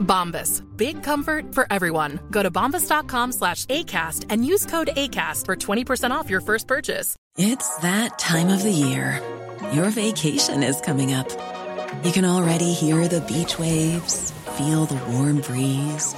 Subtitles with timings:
[0.00, 0.62] Bombas.
[0.76, 2.20] Big comfort for everyone.
[2.30, 7.16] Go to bombas.com slash ACAST and use code ACAST for 20% off your first purchase.
[7.36, 9.22] It's that time of the year.
[9.72, 11.28] Your vacation is coming up.
[12.02, 16.14] You can already hear the beach waves, feel the warm breeze,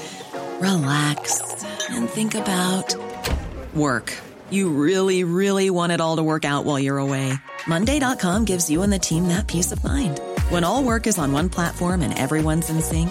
[0.61, 2.95] relax, and think about
[3.75, 4.17] work.
[4.51, 7.33] You really, really want it all to work out while you're away.
[7.67, 10.21] Monday.com gives you and the team that peace of mind.
[10.51, 13.11] When all work is on one platform and everyone's in sync,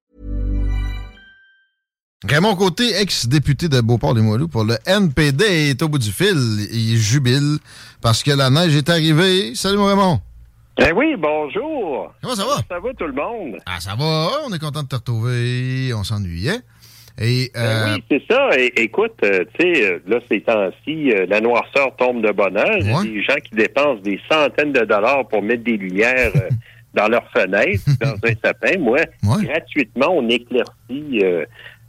[2.29, 6.37] Raymond Côté, ex-député de Beauport-les-Moilous pour le NPD, est au bout du fil.
[6.71, 7.57] Il jubile
[7.99, 9.55] parce que la neige est arrivée.
[9.55, 10.19] Salut, mon Raymond.
[10.77, 12.13] Eh oui, bonjour.
[12.21, 12.57] Comment ça va?
[12.69, 13.57] Ça va tout le monde?
[13.65, 14.29] Ah, ça va.
[14.47, 15.93] On est content de te retrouver.
[15.95, 16.59] On s'ennuyait.
[17.19, 18.49] Et, Ben oui, c'est ça.
[18.77, 22.77] Écoute, euh, tu sais, euh, là, ces temps-ci, euh, la noirceur tombe de bonheur.
[22.79, 26.31] Il y a des gens qui dépensent des centaines de dollars pour mettre des lumières
[26.93, 28.77] dans leurs fenêtres, dans un sapin.
[28.77, 31.23] Moi, gratuitement, on éclaircit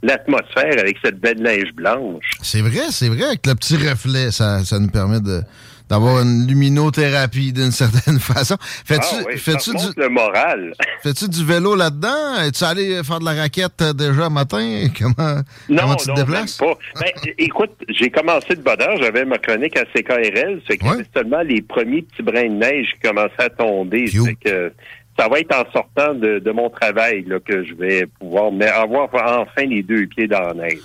[0.03, 2.23] l'atmosphère avec cette belle neige blanche.
[2.41, 3.23] c'est vrai, c'est vrai.
[3.23, 5.41] Avec le petit reflet, ça, ça nous permet de
[5.89, 8.55] d'avoir une luminothérapie d'une certaine façon.
[8.85, 10.73] Fais-tu Ah oui, fais-tu ça du, le moral.
[11.03, 12.41] fais-tu du vélo là-dedans?
[12.41, 14.85] Es-tu allé faire de la raquette euh, déjà matin?
[14.97, 15.13] Comment,
[15.67, 16.59] comment Non, tu te non, déplaces?
[16.61, 16.79] même pas.
[17.01, 18.97] Ben, écoute, j'ai commencé de bonne heure.
[19.01, 20.61] J'avais ma chronique à CKRL.
[20.67, 24.07] C'est que c'était seulement les premiers petits brins de neige qui commençaient à tomber.
[24.07, 24.71] Fait que
[25.17, 28.67] ça va être en sortant de, de mon travail là, que je vais pouvoir mais
[28.67, 30.79] avoir enfin les deux pieds dans la neige.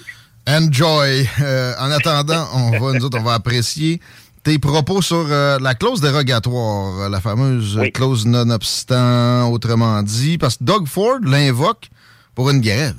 [0.47, 1.29] Enjoy.
[1.43, 4.01] Euh, en attendant, on va, nous autres, on va apprécier
[4.45, 10.57] tes propos sur euh, la clause dérogatoire, euh, la fameuse clause non-obstant, autrement dit, parce
[10.57, 11.89] que Doug Ford l'invoque
[12.35, 12.95] pour une grève.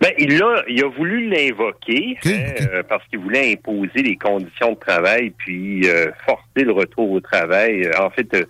[0.00, 2.30] Ben, il a, il a voulu l'invoquer hein,
[2.72, 5.86] euh, parce qu'il voulait imposer les conditions de travail puis
[6.24, 7.90] forcer le retour au travail.
[8.00, 8.46] En fait,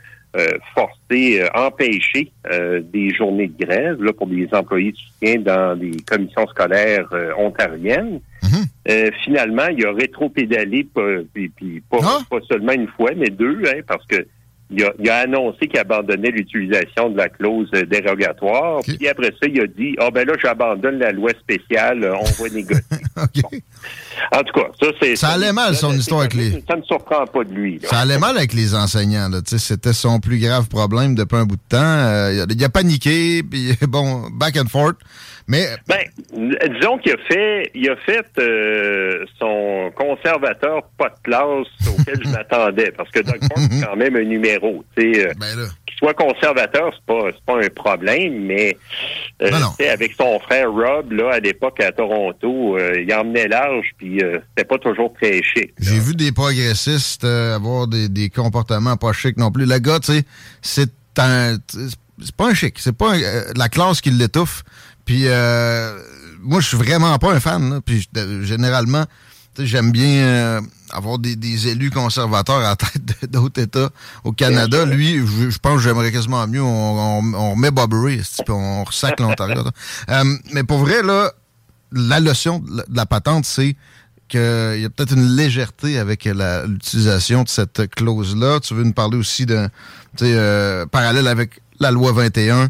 [0.74, 5.76] forcer, euh, empêcher euh, des journées de grève là, pour des employés de soutien dans
[5.78, 8.20] des commissions scolaires euh, ontariennes.
[8.88, 11.98] Euh, finalement, il a rétro-pédalé, pas- puis, puis pas,
[12.30, 14.26] pas seulement une fois, mais deux, hein, parce que
[14.70, 18.80] il a, il a annoncé qu'il abandonnait l'utilisation de la clause dérogatoire.
[18.82, 22.42] Puis après ça, il a dit Ah ben là, j'abandonne la loi spéciale, euh, on
[22.42, 22.82] va négocier.
[23.42, 23.50] Bon.
[24.32, 25.16] En tout cas, ça c'est.
[25.16, 27.78] Ça allait mal, son histoire avec les- Ça ne surprend pas de lui.
[27.80, 27.88] là.
[27.88, 29.28] Ça allait mal avec les enseignants.
[29.44, 31.78] C'était son plus grave problème depuis un bout de temps.
[31.82, 34.96] Euh, il, a, il a paniqué, puis bon, back and forth.
[35.50, 35.98] Mais Ben,
[36.74, 41.66] disons qu'il a fait, il a fait euh, son conservateur pas de classe
[41.98, 44.57] auquel je m'attendais, parce que Doug Ford, c'est quand même un numéro.
[44.98, 45.32] Euh,
[45.86, 48.76] qu'il soit conservateur, c'est pas, c'est pas un problème, mais
[49.42, 49.50] euh,
[49.92, 54.38] avec son frère Rob, là, à l'époque à Toronto, euh, il emmenait large, puis euh,
[54.50, 55.72] c'était pas toujours très chic.
[55.80, 59.66] j'ai vu des progressistes avoir des, des comportements pas chics non plus.
[59.66, 60.24] Le gars, tu sais,
[60.62, 61.56] c'est un...
[62.20, 62.74] C'est pas un chic.
[62.80, 64.64] C'est pas un- la classe qui l'étouffe.
[65.04, 65.96] Puis euh,
[66.40, 67.80] moi, je suis vraiment pas un fan.
[67.86, 68.08] Puis
[68.42, 69.04] généralement,
[69.58, 70.60] j'aime bien euh,
[70.90, 73.90] avoir des, des élus conservateurs à la tête d'autres États
[74.24, 74.84] au Canada.
[74.84, 76.62] Lui, je, je pense que j'aimerais quasiment mieux.
[76.62, 79.62] On, on, on remet Bob Ray, on ressac l'Ontario.
[80.10, 81.32] Euh, mais pour vrai, là,
[81.92, 83.76] la leçon de la- de la patente, c'est
[84.28, 86.24] qu'il y a peut-être une légèreté avec
[86.66, 88.60] l'utilisation de cette clause-là.
[88.60, 89.68] Tu veux nous parler aussi d'un
[90.22, 92.68] euh, parallèle avec la loi 21,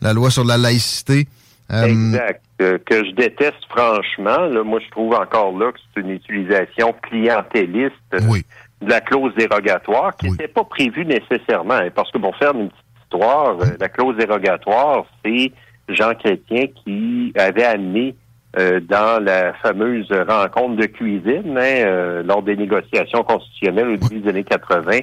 [0.00, 1.26] la loi sur la laïcité.
[1.72, 2.42] Euh, exact.
[2.60, 4.46] Que je déteste franchement.
[4.46, 10.16] Là, moi, je trouve encore là que c'est une utilisation clientéliste de la clause dérogatoire
[10.16, 11.74] qui n'était pas prévue nécessairement.
[11.74, 15.52] Hein, parce que pour faire une petite histoire, euh, la clause dérogatoire, c'est
[15.88, 18.14] Jean Chrétien qui avait amené
[18.58, 24.20] euh, dans la fameuse rencontre de cuisine hein, euh, lors des négociations constitutionnelles au début
[24.20, 24.98] des années 80,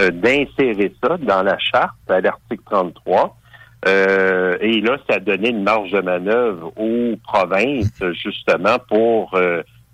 [0.00, 3.36] euh, d'insérer ça dans la charte à l'article 33.
[3.86, 9.38] Et là, ça donnait une marge de manœuvre aux provinces, justement, pour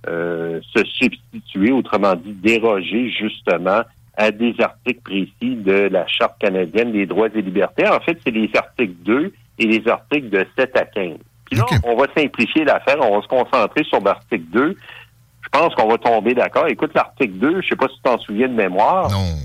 [0.05, 3.83] se substituer, autrement dit, déroger justement
[4.17, 7.89] à des articles précis de la Charte canadienne des droits et libertés.
[7.89, 11.17] En fait, c'est les articles 2 et les articles de 7 à 15
[11.85, 14.77] on va simplifier l'affaire, on va se concentrer sur l'article 2.
[15.43, 16.67] Je pense qu'on va tomber d'accord.
[16.69, 19.11] Écoute, l'article 2, je ne sais pas si tu t'en souviens de mémoire.
[19.11, 19.37] Non.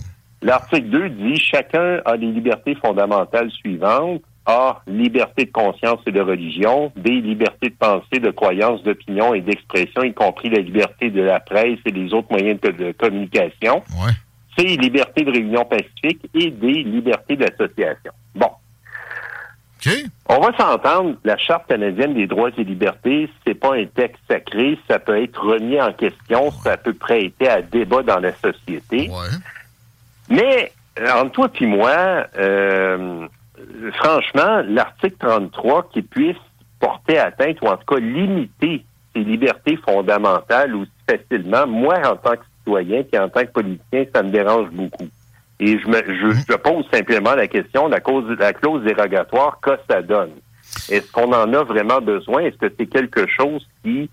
[0.41, 4.21] L'article 2 dit chacun a les libertés fondamentales suivantes.
[4.47, 6.91] A, liberté de conscience et de religion.
[6.95, 11.39] B, liberté de pensée, de croyance, d'opinion et d'expression, y compris la liberté de la
[11.39, 13.83] presse et les autres moyens de, communication.
[14.01, 14.13] Ouais.
[14.57, 16.21] C, liberté de réunion pacifique.
[16.33, 18.11] Et D, liberté d'association.
[18.33, 18.49] Bon.
[20.29, 24.77] On va s'entendre, la Charte canadienne des droits et libertés, c'est pas un texte sacré,
[24.87, 29.09] ça peut être remis en question, ça peut prêter à débat dans la société.
[30.29, 33.27] Mais, euh, entre toi et moi, euh,
[33.95, 36.37] franchement, l'article 33 qui puisse
[36.79, 42.35] porter atteinte ou en tout cas limiter ces libertés fondamentales aussi facilement, moi, en tant
[42.35, 45.07] que citoyen et en tant que politicien, ça me dérange beaucoup.
[45.59, 50.01] Et je me je, pose simplement la question, la, cause, la clause dérogatoire, que ça
[50.01, 50.31] donne?
[50.89, 52.41] Est-ce qu'on en a vraiment besoin?
[52.41, 54.09] Est-ce que c'est quelque chose qui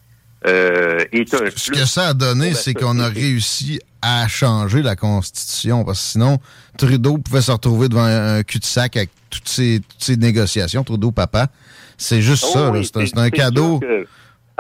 [0.46, 4.97] euh, est un Ce que ça a donné, c'est qu'on a réussi à changer la
[4.97, 6.39] Constitution, parce que sinon,
[6.77, 11.47] Trudeau pouvait se retrouver devant un cul-de-sac avec toutes ces, toutes ces négociations, Trudeau-papa.
[11.97, 13.81] C'est juste oh ça, c'est un cadeau.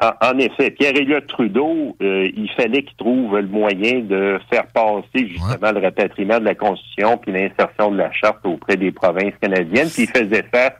[0.00, 5.70] En effet, Pierre-Éliott Trudeau, euh, il fallait qu'il trouve le moyen de faire passer justement
[5.70, 9.88] le rapatriement de la Constitution puis l'insertion de la Charte auprès des provinces canadiennes.
[9.88, 10.72] Puis il faisait face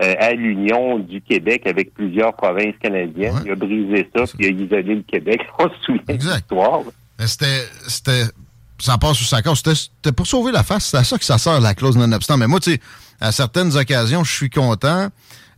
[0.00, 3.34] euh, à l'union du Québec avec plusieurs provinces canadiennes.
[3.44, 5.42] Il a brisé ça, puis il a isolé le Québec.
[5.58, 6.80] On se souvient de l'histoire.
[7.26, 8.26] C'était, c'était,
[8.78, 9.62] ça passe sous sa cause.
[9.64, 10.86] C'était pour sauver la face.
[10.86, 12.36] C'est à ça que ça sert, la clause non-obstant.
[12.36, 12.80] Mais moi, tu sais,
[13.20, 15.10] à certaines occasions, je suis content.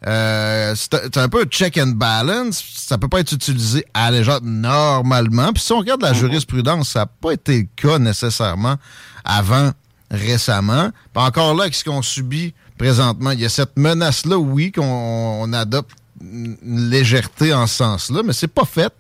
[0.07, 2.65] Euh, c'est un peu check and balance.
[2.75, 5.53] Ça peut pas être utilisé à légère normalement.
[5.53, 6.19] Puis si on regarde la mhm.
[6.19, 8.77] jurisprudence, ça n'a pas été le cas nécessairement
[9.25, 9.73] avant,
[10.11, 10.91] récemment.
[11.13, 15.91] Puis encore là, ce qu'on subit présentement, il y a cette menace-là, oui, qu'on adopte
[16.23, 16.56] une
[16.89, 18.93] légèreté en ce sens-là, mais c'est pas fait.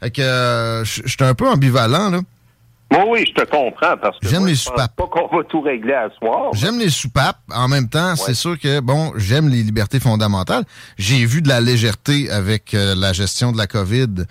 [0.00, 2.20] Fait que euh, je suis un peu ambivalent, là.
[2.90, 4.96] Oui, oui, je te comprends parce que j'aime les soupapes.
[4.96, 6.50] pas qu'on va tout régler à soir.
[6.54, 7.38] J'aime les soupapes.
[7.52, 10.64] En même temps, c'est sûr que bon, j'aime les libertés fondamentales.
[10.96, 14.24] J'ai vu de la légèreté avec euh, la gestion de la COVID,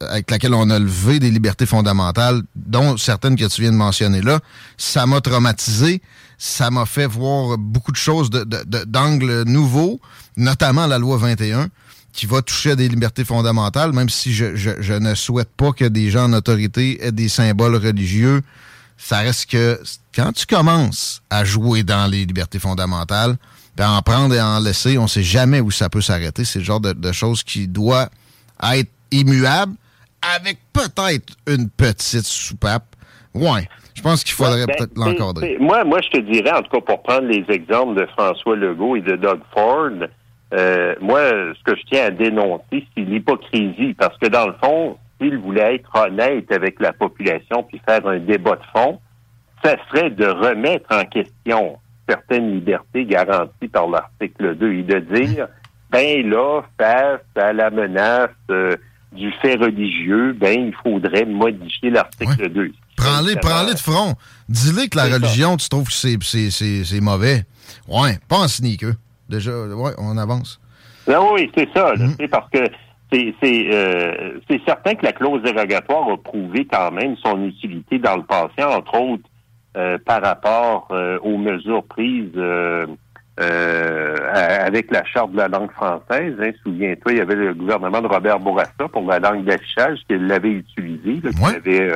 [0.00, 4.20] avec laquelle on a levé des libertés fondamentales, dont certaines que tu viens de mentionner
[4.20, 4.40] là.
[4.76, 6.02] Ça m'a traumatisé.
[6.36, 10.00] Ça m'a fait voir beaucoup de choses d'angles de, de, nouveaux,
[10.36, 11.68] notamment la loi 21
[12.16, 15.84] qui va toucher à des libertés fondamentales, même si je, je, ne souhaite pas que
[15.84, 18.40] des gens en autorité aient des symboles religieux.
[18.96, 19.78] Ça reste que
[20.14, 23.36] quand tu commences à jouer dans les libertés fondamentales,
[23.76, 26.46] ben en prendre et en laisser, on sait jamais où ça peut s'arrêter.
[26.46, 28.08] C'est le genre de, choses qui doit
[28.72, 29.74] être immuable
[30.22, 32.96] avec peut-être une petite soupape.
[33.34, 33.68] Ouais.
[33.94, 35.58] Je pense qu'il faudrait ben, peut-être l'encadrer.
[35.60, 38.96] Moi, moi, je te dirais, en tout cas, pour prendre les exemples de François Legault
[38.96, 39.90] et de Doug Ford,
[40.54, 44.96] euh, moi, ce que je tiens à dénoncer, c'est l'hypocrisie, parce que dans le fond,
[45.20, 49.00] s'il voulait être honnête avec la population puis faire un débat de fond,
[49.64, 55.48] ça serait de remettre en question certaines libertés garanties par l'article 2 et de dire,
[55.90, 58.76] ben là, face à la menace euh,
[59.12, 62.72] du fait religieux, ben il faudrait modifier l'article 2.
[62.96, 64.14] Prends-les, prends-les de front.
[64.48, 67.44] Dis-les que la religion, tu trouves que c'est, mauvais.
[67.88, 68.92] Ouais, pas en sneaker.
[69.28, 70.60] Déjà, ouais, on avance.
[71.06, 71.94] Ben oui, c'est ça.
[71.94, 72.28] Mm-hmm.
[72.28, 72.68] parce que
[73.14, 78.24] euh, c'est certain que la clause dérogatoire a prouvé quand même son utilité dans le
[78.24, 79.28] passé, entre autres
[79.76, 82.32] euh, par rapport euh, aux mesures prises
[83.38, 86.34] avec la charte de la langue française.
[86.40, 86.50] Hein.
[86.62, 90.50] Souviens-toi, il y avait le gouvernement de Robert Bourassa pour la langue d'affichage qui l'avait
[90.50, 91.90] utilisée, qui avait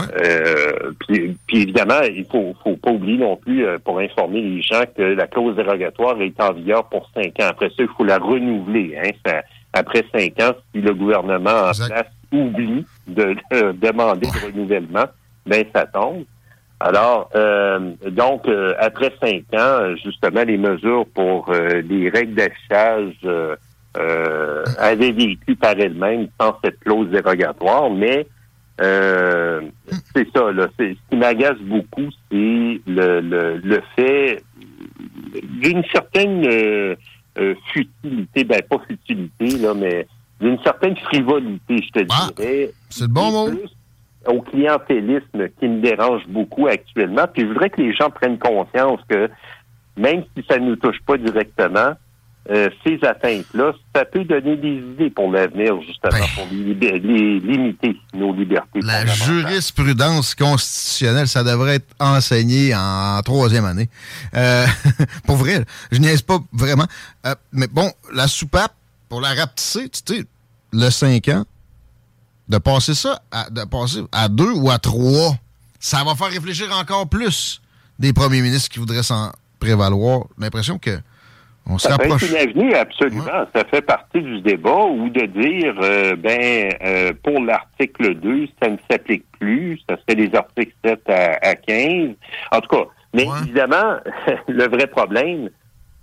[0.00, 4.82] euh, puis, évidemment, il faut, faut pas oublier non plus, euh, pour informer les gens,
[4.96, 7.48] que la clause dérogatoire est en vigueur pour cinq ans.
[7.50, 8.96] Après ça, il faut la renouveler.
[9.02, 9.40] Hein.
[9.72, 13.36] après cinq ans, si le gouvernement en place oublie de,
[13.72, 15.04] demander le renouvellement,
[15.46, 16.24] ben ça tombe.
[16.84, 23.14] Alors, euh, donc, euh, après cinq ans, justement, les mesures pour euh, les règles d'affichage
[24.78, 28.26] avaient vécu par elles-mêmes sans cette clause dérogatoire, mais
[28.78, 34.42] c'est ça, là, ce qui m'agace beaucoup, c'est le, le, le fait
[35.60, 36.96] d'une certaine
[37.72, 40.06] futilité, ben pas futilité, là, mais
[40.40, 42.70] d'une certaine frivolité, je te ah, dirais.
[42.90, 43.50] C'est le bon mot
[44.26, 47.26] au clientélisme qui me dérange beaucoup actuellement.
[47.32, 49.28] Puis je voudrais que les gens prennent conscience que
[49.96, 51.92] même si ça ne nous touche pas directement,
[52.50, 56.26] euh, ces atteintes-là, ça peut donner des idées pour l'avenir, justement, ben.
[56.34, 58.80] pour limiter nos libertés.
[58.82, 63.88] La jurisprudence constitutionnelle, ça devrait être enseigné en, troisième année.
[64.34, 64.66] Euh,
[65.26, 66.86] pour vrai, je niaise pas vraiment.
[67.26, 68.74] Euh, mais bon, la soupape,
[69.08, 70.24] pour la rapetisser, tu sais,
[70.72, 71.44] le 5 ans,
[72.48, 75.36] de passer ça à, de passer à deux ou à trois,
[75.78, 77.62] ça va faire réfléchir encore plus
[78.00, 79.30] des premiers ministres qui voudraient s'en
[79.60, 80.24] prévaloir.
[80.38, 80.98] L'impression que
[81.68, 82.22] on se ça rapproche.
[82.24, 83.46] C'est une avenue, absolument.
[83.54, 88.68] Ça fait partie du débat ou de dire, euh, ben, euh, pour l'article 2, ça
[88.68, 89.78] ne s'applique plus.
[89.88, 92.10] Ça serait les articles 7 à, 15.
[92.50, 93.96] En tout cas, mais évidemment,
[94.48, 95.50] le vrai problème,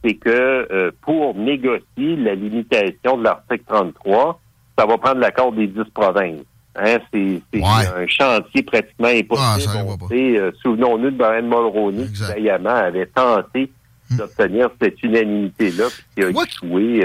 [0.04, 4.40] c'est que euh, pour négocier la limitation de l'article 33,
[4.78, 6.46] ça va prendre l'accord des dix provinces.
[6.76, 9.74] Hein, c'est un chantier pratiquement impossible.
[9.76, 13.70] Ah, euh, souvenons-nous de Brian Mulroney qui, vaillamment, avait tenté.
[14.12, 15.86] D'obtenir cette unanimité-là.
[16.20, 16.32] Euh,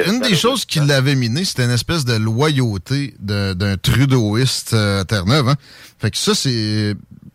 [0.06, 5.48] une des choses qui l'avait miné, c'était une espèce de loyauté d'un Trudeauiste euh, Terre-Neuve.
[5.48, 5.56] Hein.
[5.98, 6.94] Fait que ça, c'est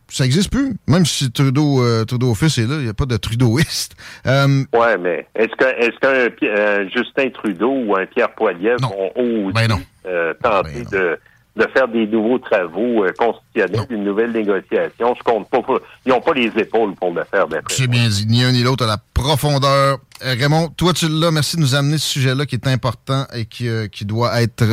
[0.10, 0.74] ça n'existe plus.
[0.88, 3.96] Même si Trudeau, euh, Trudeau fils est là, il n'y a pas de Trudeauiste.
[4.26, 10.84] Euh, ouais, mais est-ce qu'un Justin Trudeau ou un Pierre Poilievre oser ben euh, tenter
[10.84, 11.20] ben de,
[11.56, 15.16] de faire des nouveaux travaux euh, constitutionnels, une nouvelle négociation?
[15.18, 15.60] Je compte pas.
[16.06, 18.26] Ils n'ont pas les épaules pour le faire, C'est bien dit.
[18.28, 20.00] Ni un ni l'autre à la profondeur.
[20.22, 21.32] Raymond, toi, tu l'as.
[21.32, 24.66] Merci de nous amener ce sujet-là qui est important et qui, qui doit être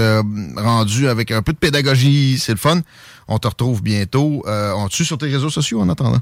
[0.56, 2.38] rendu avec un peu de pédagogie.
[2.38, 2.80] C'est le fun.
[3.28, 4.42] On te retrouve bientôt.
[4.46, 6.20] Euh, on te sur tes réseaux sociaux en attendant?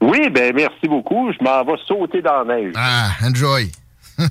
[0.00, 1.32] Oui, ben merci beaucoup.
[1.32, 2.72] Je m'en vais sauter dans la neige.
[2.76, 3.70] Ah, enjoy.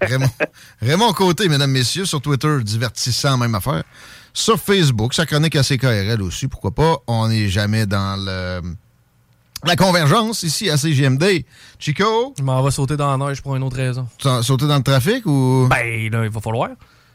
[0.00, 0.26] Raymond,
[0.80, 3.84] Raymond Côté, mesdames, messieurs, sur Twitter, divertissant, même affaire.
[4.34, 6.96] Sur Facebook, sa chronique à CKRL aussi, pourquoi pas?
[7.06, 8.62] On n'est jamais dans le
[9.64, 11.44] la convergence ici à CGMD.
[11.78, 12.34] Chico?
[12.36, 14.08] Je m'en vais sauter dans la neige pour une autre raison.
[14.42, 15.68] Sauter dans le trafic ou?
[15.70, 16.70] Ben, là, il va falloir.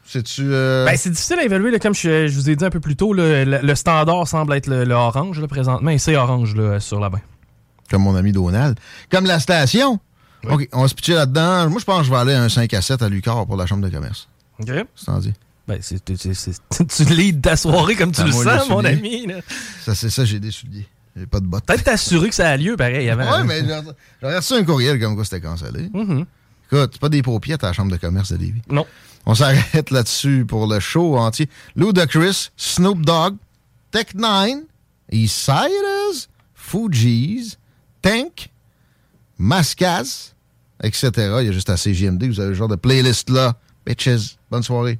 [0.06, 0.44] C'est-tu.
[0.46, 1.78] Euh, ben, c'est difficile à évaluer.
[1.80, 5.46] comme je, vous ai dit un peu plus tôt, le, standard semble être le, orange
[5.48, 7.20] présentement, et c'est orange sur la bain.
[7.90, 8.80] Comme mon ami Donald.
[9.12, 10.00] Comme la station.
[10.50, 11.70] OK, on va se pitcher là-dedans.
[11.70, 13.58] Moi, je pense que je vais aller à un 5 à 7 à Lucas pour
[13.58, 14.30] la chambre de commerce.
[14.60, 14.70] OK.
[14.96, 15.34] C'est dit.
[15.68, 19.28] Ben, c'est, tu leads ta soirée comme tu le sens, mon ami.
[19.84, 20.88] Ça, c'est ça, j'ai des souliers.
[21.16, 21.66] J'ai pas de bottes.
[21.66, 23.10] Peut-être t'assurer que ça a lieu, pareil.
[23.10, 23.30] Avant.
[23.30, 25.90] Ouais, mais j'ai reçu un courriel comme quoi c'était cancellé.
[25.90, 26.26] Mm-hmm.
[26.72, 28.62] Écoute, c'est pas des paupières à la chambre de commerce de Lévis.
[28.70, 28.86] Non.
[29.26, 31.50] On s'arrête là-dessus pour le show entier.
[31.76, 33.36] Ludacris, Snoop Dogg,
[33.92, 34.64] Tech Nine,
[35.12, 37.58] Eastsiders, Fugees,
[38.02, 38.50] Tank,
[39.38, 40.34] Mascaz,
[40.84, 41.12] etc.
[41.40, 43.56] Il y a juste à CGMD, vous avez le genre de playlist là.
[43.86, 45.00] Bitches, bonne soirée.